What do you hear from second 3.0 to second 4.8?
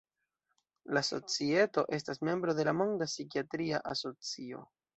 Psikiatria Asocio.